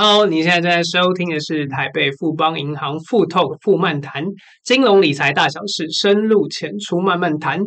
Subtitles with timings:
[0.00, 4.22] Hello，你现在正在收听的是台北富邦银行富 Talk 富漫谈
[4.62, 7.58] 金融理财大小事，深入浅出慢慢谈。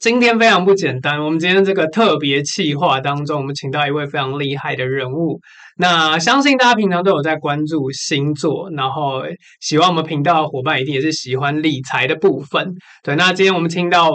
[0.00, 5.38] 今天非常不简单，我们今天这个特别企划当中，我们请到一位非常厉害的人物。
[5.78, 9.22] 那相信大家平常都有在关注星座，然后
[9.60, 12.74] 喜欢我们频道的伙伴一定也是喜欢理财的部分。
[13.04, 14.10] 对，那今天我们听到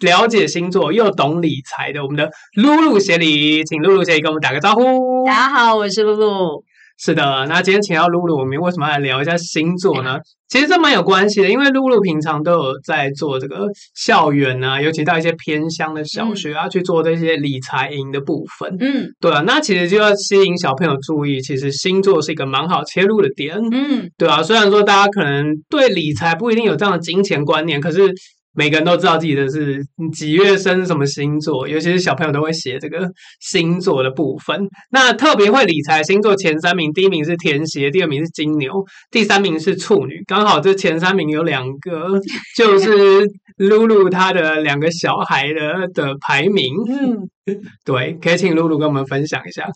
[0.00, 5.24] 了解星座又懂理财的我们的露露协理，请露露协理跟我们打个招呼。
[5.26, 6.62] 大家好，我是露露。
[7.02, 10.18] 是的，那今天请到露露，我们为什么要来聊一下星座呢？
[10.50, 18.76] 其实这蛮有关系的，因为露露平常都有在做这个校园啊，尤其到一些偏乡的小学啊，嗯、去做这些理财营的部分。
[18.80, 23.56] 嗯，对啊，那其实就要吸引小朋友注意，其实星座是一个蛮好切入的点。
[23.72, 28.12] 嗯，对啊，虽然说大家可能对理财不一定有这样的金钱观念，可是。
[28.60, 29.82] 每个人都知道自己的是
[30.12, 34.68] 几月生什么星座，尤其是小朋友都会写这个星座的部分。
[34.90, 40.22] 那特别会理财星座前三名，第一名是天蝎，第二名是金牛，第三名是处女。
[40.26, 42.20] 刚好这前三名有两个，
[42.54, 46.74] 就是露露她的两个小孩的的排名。
[46.86, 49.66] 嗯，对，可以请露露跟我们分享一下。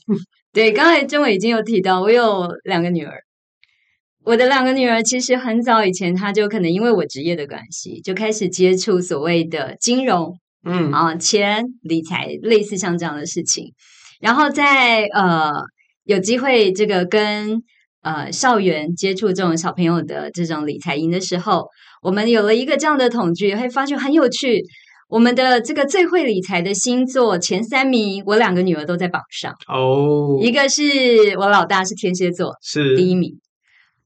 [0.53, 3.15] 对，刚才中伟已经有提到，我有两个女儿。
[4.25, 13.73] 我的两个女儿其实很早以前，她就可能因为我职业的关系，就开始接触所谓的金融，嗯啊，钱理财类似像这样的事情。
[14.21, 15.53] 然后在呃
[16.05, 17.63] 有机会这个跟
[18.03, 21.67] 呃校园接触这种小朋友的这种理财营的时候，
[22.03, 24.63] 我们有了一个这样的统计，会发现很有趣。
[25.11, 30.39] 我们的这个最会理财的星座前三名，我两个女儿都在榜上哦。
[30.41, 30.83] 一个是
[31.39, 33.39] 我老大是天蝎座，是第一名。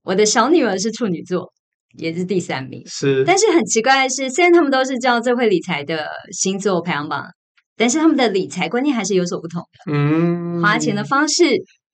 [0.08, 1.52] 我的小女儿是处女座，
[1.98, 2.82] 也是第三名。
[2.86, 7.26] 是，但是很奇怪的是，虽然他们都是叫最会理财的星座排行榜，
[7.76, 9.92] 但是他们的理财观念还是有所不同的。
[9.92, 11.44] 嗯，花钱的方式、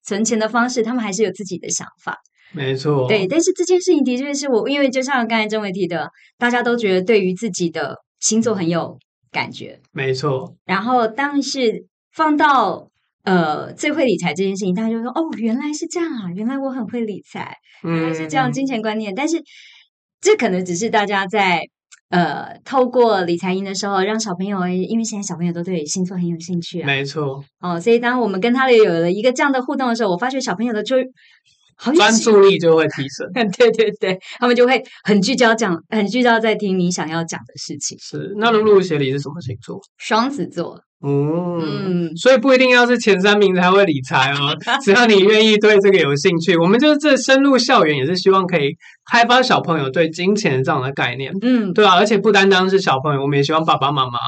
[0.05, 2.17] 存钱的方式，他们还是有自己的想法。
[2.53, 3.27] 没错，对。
[3.27, 6.09] 但是这件事情的确是我，因为就像刚才郑伟提的，
[6.39, 8.97] 大家都觉得对于自己的星座很有
[9.33, 9.81] 感觉。
[9.91, 10.55] 没错。
[10.65, 12.91] 然后，但是放到。
[13.25, 19.13] 呃，最会理财这件事情，大家就说哦，原来是这样啊，原来我很会理财，原来是这样金钱观念。
[19.13, 19.43] 嗯、但是
[20.21, 21.63] 这可能只是大家在
[22.11, 27.43] 呃透过理财营的时候，让小朋友，因为现在小朋友都对星座很有兴趣啊，没错。
[27.61, 31.03] 哦，所以当我们跟他有了一个这样的互动的时候，我发觉小朋友的就好
[31.95, 37.97] 专注力就会提升， 对对对，他们就会很聚焦讲，很聚焦在听你想要讲的事情。
[38.01, 39.81] 是，那露露协理是什么星座？
[39.99, 40.81] 双子座。
[41.07, 41.61] 嗯，
[42.09, 48.75] 嗯，所以不一定要是前三名才会理财哦， 只要你愿意对这个有兴趣，我们就是这深入校园也是希望可以
[49.13, 54.19] 开发小朋友对金钱这样的概念，嗯，对啊，而且不单单是小朋友，我们也希望爸爸妈妈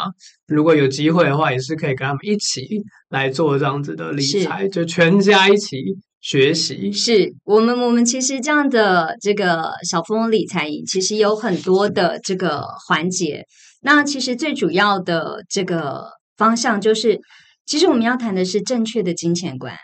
[0.49, 2.69] 如果有机会的话，也是可以跟他们一起
[3.09, 5.79] 来做这样子的理财，就全家一起
[6.27, 6.91] 学习。
[6.91, 13.45] 是我们我们其实这样的这个小富翁理财营，其实有很多的这个环节，
[13.83, 16.17] 那其实最主要的这个。
[16.39, 17.19] 方向就是，
[17.65, 19.75] 其实我们要谈的是正确的金钱观。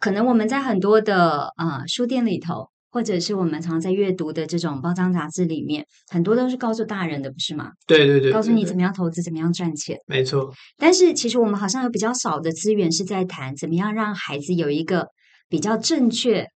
[0.00, 7.70] 可能我们在很多的呃书店里头，或者是我们常在阅读的这种包装杂志里面，很多都是告诉大人的，不是吗？
[7.86, 9.96] 对对对，对，告诉你怎么样投资，怎么样赚钱。
[10.08, 10.52] 没错。
[10.76, 15.06] 但是其实我们好像有比较少的资源是在谈怎么样让孩子有一个
[15.54, 16.48] 比较正确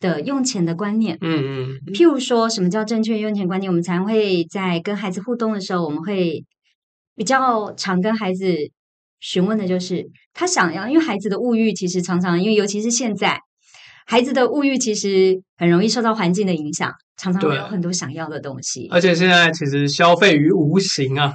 [0.00, 1.18] 的用钱的观念。
[1.20, 1.92] 嗯嗯。
[1.92, 3.70] 譬如说什么叫正确用钱观念？
[3.70, 6.42] 我们常会在跟孩子互动的时候，我们会
[7.14, 8.54] 比较常跟孩子。
[9.18, 13.40] 询问的就是他想要，因为孩子的物欲其实常常，因为尤其是现在，
[14.06, 18.88] 孩子的物欲其实很容易受到环境的影响，常常会有很多想要的东西。
[18.90, 21.32] 而且现在其实消费于无形啊，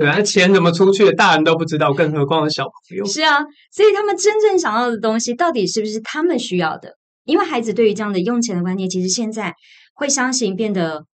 [0.00, 3.04] 对啊，钱怎么出去，大人都不知道，更何况是小朋友。
[3.04, 3.40] 是啊，
[3.70, 6.94] 所以他们真正想要的东西，到底是不是他们需要的？
[7.24, 9.54] 因为孩子对于这样的用钱的观念，其实现在
[9.94, 11.04] 会相信变得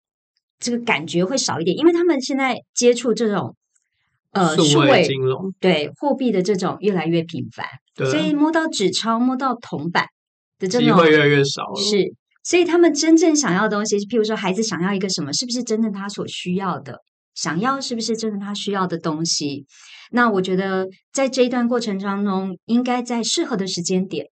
[0.61, 3.57] 这个感觉会少一点，因为他们现在接触这种。
[4.33, 10.05] 呃，数位金融对货币的这种越来越频繁，对所以摸到纸钞、摸到铜板
[10.59, 11.81] 的这种机会越来越少了。
[11.81, 12.13] 是，
[12.45, 16.99] 所以他们真正想要的东西，譬如说孩子想要一个什么，是不是真正他所需要的？
[17.37, 19.67] 想要是不是真的他需要的东西？
[20.11, 24.27] 那我觉得在这一段过程当中，应该在适合的时间点，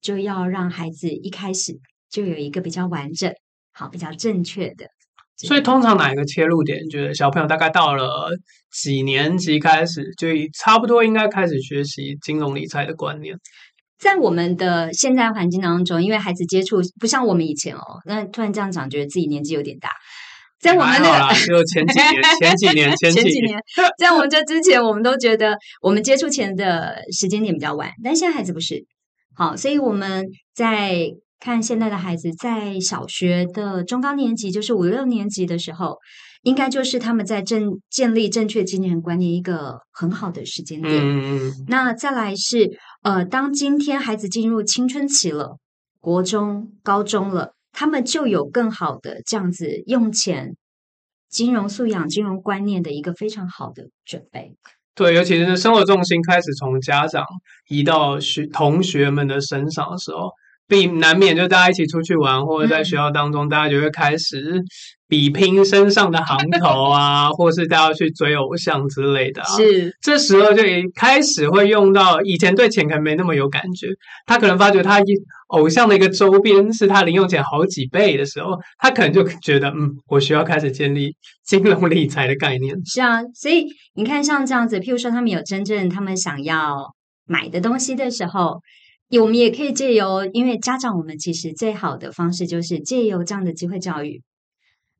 [0.00, 1.78] 就要让孩子一开始
[2.10, 3.32] 就有一个比较完整、
[3.72, 4.86] 好、比较正确的。
[5.36, 8.30] 所以，通常哪一个切入点，你觉得小朋友大概到了
[8.72, 10.28] 几年级开始，就
[10.58, 13.36] 差不多应该开始学习金融理财的观念？
[13.98, 19.90] 在我们的现在环境当中，因为孩子接触不像我们以前哦，那突然这样讲，觉得自己年纪有点大。
[20.60, 23.60] 在我们那个就前几年、前几年、 前几年，
[23.98, 28.84] 在我们这之前，我们都觉得我们接触钱的时间点比较晚，但现在孩子不是。
[29.34, 35.98] 好，所以我们在看现在的孩子在小学的中高年级，就是五六年级的时候，
[36.42, 40.94] 应该就是他们在正建立正确金钱观念一个很好的时间点。
[40.94, 42.70] 嗯，那再来是
[43.02, 45.58] 呃，当今天孩子进入青春期了，
[46.00, 50.56] 国中、高中了，他们就有更好的这样子用钱、
[51.28, 54.56] 金融素养、金融观念的一个非常好的准备。
[54.94, 57.22] 对，尤其是生活重心开始从家长
[57.68, 60.32] 移到学同学们的身上的时候。
[60.68, 64.60] 必难免就大家一起出去玩，或者在学校当中，大家就会开始
[65.08, 69.56] 比拼身上的行头啊， 或是大家去追偶像之类的啊。
[69.56, 73.88] 是，这时候就一开始会用到以前对钱可能没那么有感觉，
[74.26, 75.04] 他可能发觉他一
[75.48, 81.14] 偶像的一个周边是他零用钱好几倍的时候，他可能就觉得嗯，我需要开始建立
[81.44, 82.74] 金融理财的概念。
[82.84, 86.94] 是啊，所以你看像这样子，譬如说他们有真正他们想要
[87.26, 88.60] 买的东西的时候。
[89.20, 94.20] 我们也可以借由，因为家长，我们其实最好的方式就是借由这样的机会教育，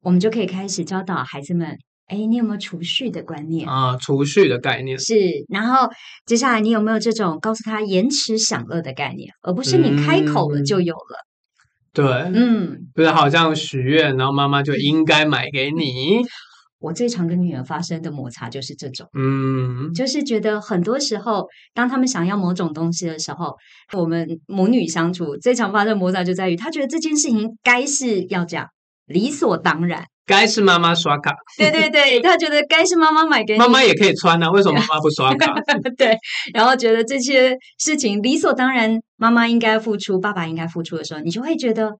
[0.06, 1.76] 我们就可以开始教导孩子们：
[2.06, 3.97] 哎，你有没有储蓄的观念啊？
[3.97, 5.17] 储蓄的概念是。
[5.49, 5.88] 然后
[6.25, 11.26] 接下来你有没有这种告诉他延迟享乐的概念，而不是你开口了就有了？
[11.26, 12.05] 嗯、对，
[12.41, 16.20] 嗯，不是好像许愿，然后妈妈就应该买给你。
[16.79, 23.56] 我最常跟女儿发生的摩擦就是这种，嗯，就是觉得很多时候，当他们想要某种东西的时候，
[23.93, 28.69] 我们母女相处最常发生的摩擦就在于，她觉得这件事情该是要这样，
[29.06, 35.55] 理所当然，该是妈妈刷卡，对对对，他觉得该是妈妈买给你，妈妈也可以穿啊，为什么 妈妈不刷卡？
[35.97, 36.17] 对，
[36.53, 41.93] 然后觉得这些事情理所当然，妈妈应该付出，爸爸应该付出的时候，你就会觉得，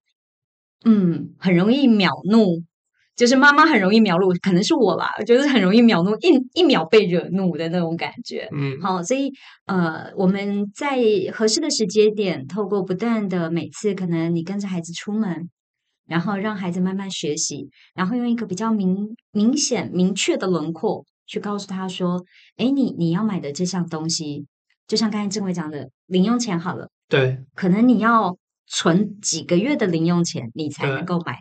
[0.85, 2.63] 嗯，很容易秒怒。
[3.17, 8.47] 就是妈妈很容易秒怒，可能是我吧，就是很容易秒怒，一一秒被惹怒的那种感觉。
[8.53, 9.33] 嗯，好，所以
[9.65, 10.99] 呃，我们在
[11.33, 15.49] 合适的时间点，透过不断的每次，可能你跟着孩子出门，
[16.07, 22.25] 然后让孩子慢慢学习，然后用一个比较明明显、明确的轮廓去告诉他说
[22.57, 24.47] ：“哎，你你要买的这项东西，
[24.87, 28.37] 就像刚才郑伟讲的，零用钱好了，对，可能你要
[28.67, 31.41] 存几个月的零用钱，你才能够买。”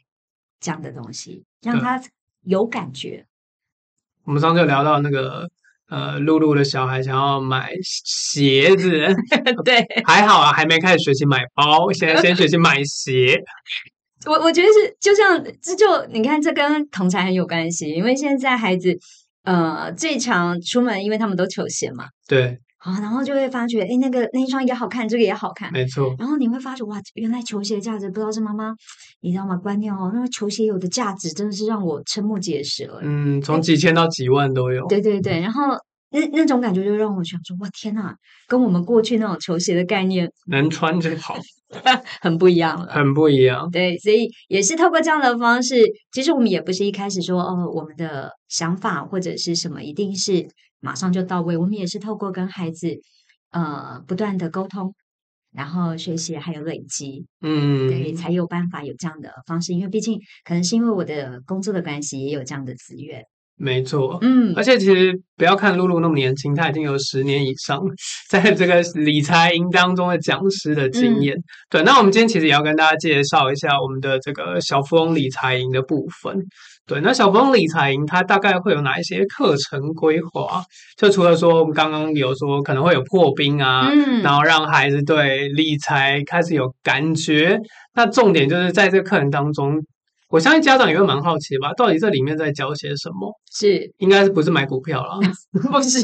[0.62, 2.01] 这样的东西让他
[2.41, 3.27] 有感觉。
[4.23, 5.47] 我们上次有聊到那个
[5.89, 8.89] 呃，露露的小孩想要买鞋子，
[9.63, 13.44] 对，还好啊，还没开始学习买包，现在先学习买鞋。
[14.25, 18.97] 我我觉得是，就像这就你看，这跟同才很有关系，因为现在孩子
[19.44, 22.59] 呃最常出门，因为他们都球鞋嘛，对。
[22.77, 26.15] 啊，然后就会发觉，哎，那个那一双也好看，这个也好看，没错。
[26.19, 28.75] 然后你会发觉，哇，原来球鞋的价值不知道是妈妈，
[29.21, 29.57] 你知道吗？
[29.57, 33.00] 观念哦，那个球鞋有的价值真的是让我瞠目结舌。
[33.01, 34.85] 嗯，从几千到几万都有。
[34.85, 35.75] 对对对，然后
[36.15, 38.13] 那那种感觉就让我想说，哇，天呐，
[38.47, 41.38] 跟我们过去那种球鞋的概念，能穿就好，
[42.21, 43.69] 很不一样了，很不一样。
[43.71, 45.75] 对，所以也是透过这样的方式，
[46.12, 50.47] 其实我们也不是一开始说，哦，我们的想法或者是什么一定是。
[50.81, 51.57] 马上就到位。
[51.57, 53.00] 我们也是透过跟孩子，
[53.50, 54.94] 呃，不断的沟通，
[55.51, 59.73] 然后学习，还有累积，嗯，对，才有办法有这样的方式。
[59.73, 63.25] 因为毕竟，可能是因为我的工作的关系，也有这样的资源。
[63.57, 67.81] 没错，嗯，而且其实不要看露露那么年轻，她已经有十年以上
[68.30, 71.33] 在这个理财营当中的讲师的经验。
[71.38, 76.38] 嗯、对，那我们今天其实也要跟大家介绍一下我们的这个小富翁理财营的部分。
[76.85, 80.62] 对，那小富翁理财营它大概会有哪一些课程规划？
[80.97, 87.57] 就除了说我们刚刚有说可能会有破冰啊，嗯，然后让孩子对理财开始有感觉。
[87.95, 89.81] 那重点就是在这个课程当中。
[90.29, 93.31] 我相信家长也会蛮好奇吧，到底这里面在教些什么？
[93.51, 95.19] 是，应该是不是买股票了？
[95.71, 96.01] 不是。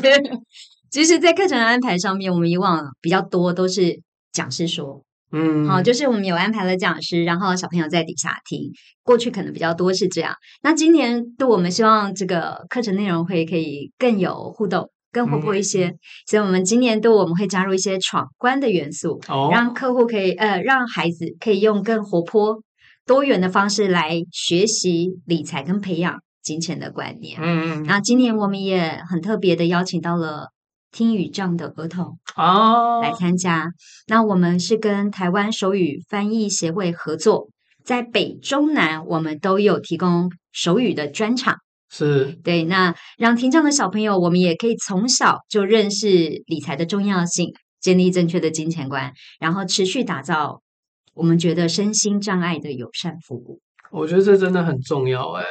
[0.90, 4.00] 其实，在课程安排上面，我们以往比较多都是
[4.32, 5.02] 讲师说，
[5.32, 8.72] 嗯，好，就是我们有安排了讲师，然后小朋友在底下听。
[9.04, 15.88] 过去可能比较多是这样，那今年度我们希望这个课程内容会可以更有互动，更活泼一些。
[15.88, 15.98] 嗯、
[16.28, 22.62] 所以，我们今年度我们会加入一些闯关的元素，哦，让客户可以呃，让孩子可以用更活泼。
[23.06, 27.40] 多元的方式来学习理财跟培养金钱的观念。
[27.42, 30.50] 嗯嗯，那今年我们也很特别的邀请到了
[30.92, 33.72] 听语障的儿童哦来参加。
[34.08, 37.50] 那我们是跟台湾手语翻译协会合作，
[37.84, 41.58] 在北中南我们都有提供手语的专场。
[41.90, 46.08] 是对，那让听障的小朋友，我们也可以从小就认识
[46.46, 50.62] 理财的重要性，建立正确的金钱观，然后持续打造。
[51.14, 53.60] 我们觉得身心障碍的友善服务，
[53.92, 55.44] 我觉得这真的很重要哎，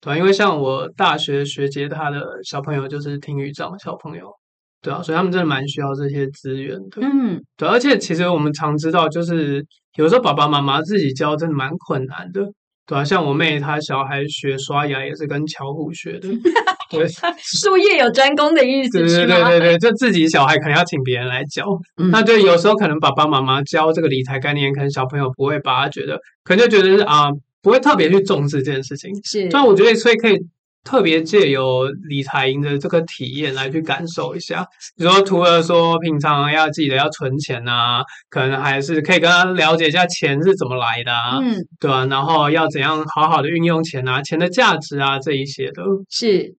[0.00, 4.32] 对，因为像我大学学姐她的小朋友就是听语障小朋友，
[4.80, 7.02] 对啊，所以他们真的蛮需要这些资源的。
[7.02, 9.64] 嗯，对，而且其实我们常知道，就是
[9.96, 12.46] 有时候爸爸妈妈自己教真的蛮困难的。
[12.86, 16.28] 对啊，像我妹她小孩学刷牙也是跟巧虎学的。
[16.90, 17.06] 对，
[17.40, 18.98] 术业有专攻的意思。
[18.98, 21.64] 对对对对对，就自己小孩可能要请别人来教。
[21.96, 27.30] 嗯、那就有时候可能爸爸妈妈教这个理财概念，可能小朋友不会把他觉得，可能就觉得是啊，
[27.62, 29.10] 不会特别去重视这件事情。
[29.24, 30.36] 是，但我觉得所以可以。
[30.84, 42.04] 特别借由理财营的这个体验来去感受一下，比如说除了说平常要记得要存钱啊，可能还是可以跟他了解一下钱是怎么来的啊，嗯，对吧？
[42.06, 45.82] 然后要怎样好好的运用钱啊，钱的价值啊这一些的。
[46.10, 46.56] 是，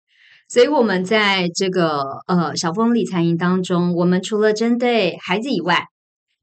[0.48, 5.88] 所以我们在这个呃小峰理财营当中，我们除了针对孩子以外，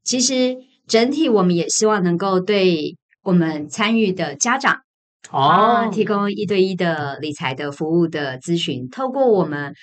[0.03, 0.55] 其实
[0.87, 4.81] 整体我们也希望能够对我们参与的家长。
[5.29, 9.73] 哦、啊，提供一对一的理财的服务的咨询，透过我们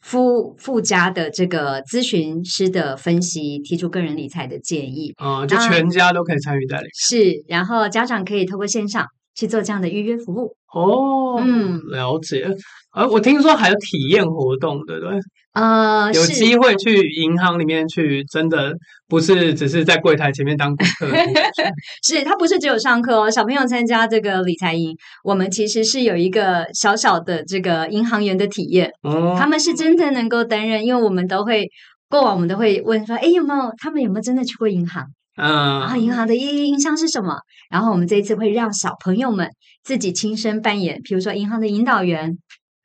[0.00, 5.12] 附附加的这个咨询师的分析，提出个人理财的建议。
[5.18, 6.90] 啊、嗯，就全家都可以参与在里面。
[6.94, 9.06] 是，然后家长可以透过线上
[9.38, 10.56] 去做这样的预约服务。
[10.74, 12.44] 哦，嗯，了解。
[12.90, 15.16] 而、啊、我听说还有体验活动，对不对？
[15.52, 18.72] 呃，有机会去银行里面去，真的
[19.08, 21.06] 不是只是在柜台前面当顾客。
[22.02, 23.30] 是，他不是只有上课哦。
[23.30, 28.90] 小朋友参加这个理财营，我们其实是有一个小小的这个银行员的体验。
[29.02, 31.68] 哦，他们是真的能够担任，因为我们都会
[32.08, 35.04] 过往，我们都会问说，哎，有没有他们有没有真的去过银行？
[35.38, 37.40] 嗯，然后银行的印印象是什么？
[37.70, 39.50] 然后我们这一次会让小朋友们
[39.84, 42.38] 自己亲身扮演，比如说银行的引导员、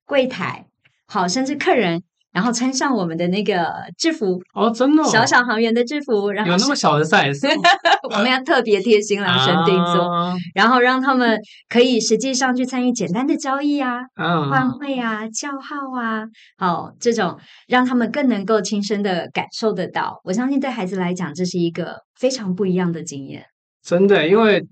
[0.06, 0.68] 柜台，
[1.08, 2.04] 好，甚至客人。
[2.34, 7.48] 然后穿上我们的那个制服哦，真的、哦、小小航员的制服，然后有那么小的 size，
[8.10, 16.24] 我们要特别贴心量身定做，啊、然后让他们可以实际上去参与简单的交易啊、啊换汇啊、叫号啊，
[16.58, 17.38] 好，这种
[17.68, 20.20] 让他们更能够亲身的感受得到。
[20.24, 23.46] 我相信对孩子来讲，这是一个非常不一样的经验。
[23.84, 24.66] 真的，因为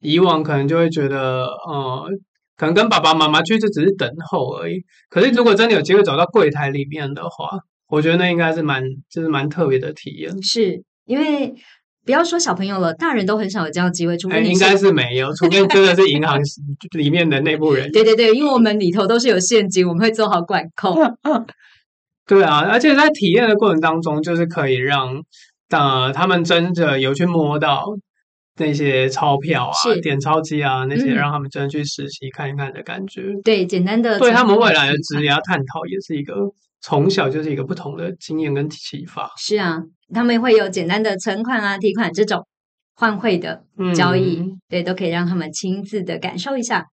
[0.00, 2.08] 以往可能就会觉得，呃。
[2.60, 4.84] 可能跟爸爸妈妈去就只是等候而已。
[5.08, 10.42] 可是如果真的有机会走到柜台里面的话，我觉得那应该是蛮就是蛮特别的体验。
[10.42, 11.54] 是因为
[12.04, 14.14] 不要说小朋友了，大人都很少有这样的机会。
[14.18, 16.38] 除非应该是没有， 除非真的是银行
[16.98, 17.90] 里面的内部人。
[17.92, 20.94] 对 对对，因为我们里头都是有现金，我们会做好管控。
[22.28, 25.22] 对啊，而且在体验的过程当中，就是可以让
[25.70, 27.86] 呃他们真的有去摸到。
[28.60, 33.22] 那些钞票啊，点钞机啊，那些让他们真的去实习看一看的感觉。
[33.22, 36.34] 嗯、对，简单的对他们未来的职业探讨也是一个
[36.80, 39.28] 从小就是一个不同的经验跟启发。
[39.36, 39.82] 是啊，
[40.14, 42.46] 他们会有简单的存款啊、提款这种
[42.94, 43.64] 换汇的
[43.94, 46.86] 交易，嗯、对，都可以让他们亲自的感受一下。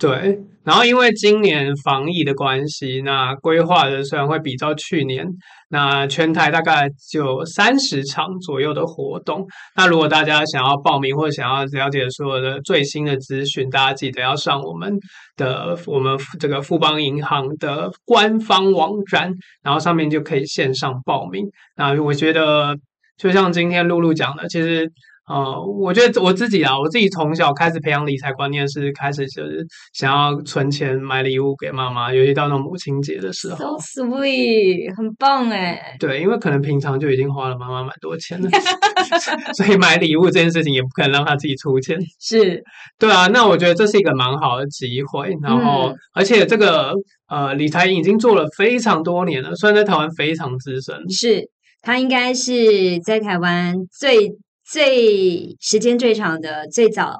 [0.00, 5.26] 对，然后因为今年防疫的关系，那规划的虽然会比照去年，
[5.68, 9.46] 那全台大概就三十场左右的活动。
[9.76, 14.98] 那如果大家想要报名或者想要了解所有的最新的资讯，大家记得要上我们
[15.36, 19.30] 的我们这个富邦银行的官方网站，
[19.62, 21.44] 然后上面就可以线上报名。
[21.76, 22.74] 那我觉得
[23.18, 24.90] 就像今天露露讲的，其实。
[25.30, 33.78] 哦，我觉得我自己啊，我自己从小开始培养理财观念，是开始就是想要存钱买礼物给妈妈，尤其到那种母亲节的时候。
[33.78, 35.94] So sweet，很棒哎。
[36.00, 38.50] 对，因为可能平常就已经花了妈妈蛮多钱了，
[39.54, 41.96] 所以买礼物这件事情也不可能让她自己出钱。
[42.18, 42.60] 是，
[42.98, 45.32] 对啊，那我觉得这是一个蛮好的机会。
[45.40, 46.92] 然后，嗯、而且这个
[47.28, 51.08] 呃理财已经做了非常多年了，虽然在台湾非常资深。
[51.08, 51.48] 是，
[51.82, 54.36] 他应该是在台湾最。
[54.70, 57.18] 最时间最长的，最早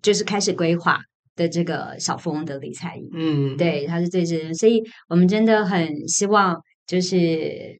[0.00, 1.00] 就是开始规划
[1.34, 6.56] 的这个小丰的理财营，嗯，对，他是最资，所以我们真的很希望，
[6.86, 7.76] 就是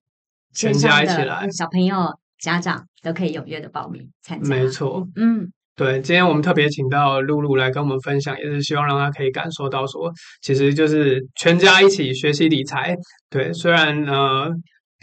[0.53, 4.49] 全家一起来，小朋友、家长都可以踊跃的报名参加。
[4.49, 10.13] 没错，嗯，对，今天我们特别请到露露来跟我们分享，也是希望让她可以感受到说，
[10.43, 12.97] 其实就是全家一起学习理财。
[13.31, 14.51] 对，虽然呃。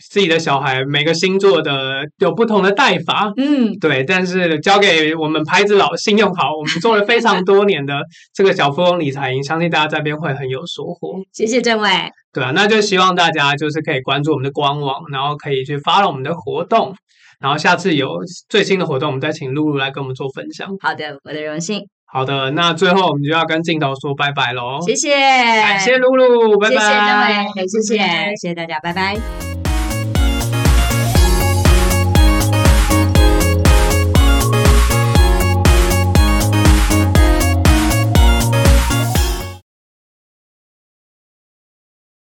[0.03, 7.93] 自己的小孩每个星座的有不同的带法，嗯，对，但是交给我们牌子老信用好，我们做了非常多年的
[8.33, 11.15] 这个小富翁理财营，相信大家这边会很有收获。
[11.31, 11.89] 谢谢政委。
[12.33, 16.93] 对啊，那就希望大家就是可以关注我们的官网，然后可以去 follow 我们的活动，
[17.39, 18.09] 然后下次有
[18.49, 20.69] 最新的活动，我们再请露露来跟我们做分享。
[20.81, 21.87] 好的，我的荣幸。
[22.05, 24.79] 好的，那最后我们就要跟镜头说拜拜喽。
[24.85, 26.75] 谢谢，感谢露露，拜拜。
[26.75, 27.97] 谢谢政委，谢谢，
[28.35, 29.64] 谢谢大家，拜拜。